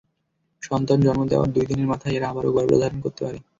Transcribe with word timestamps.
সন্তান 0.63 0.99
জন্ম 1.05 1.21
দেওয়ার 1.31 1.49
দুই 1.55 1.65
দিনের 1.69 1.87
মাথায় 1.91 2.15
এরা 2.17 2.27
আবারও 2.29 2.55
গর্ভধারণ 2.57 2.97
করতে 3.01 3.21
পারে। 3.25 3.39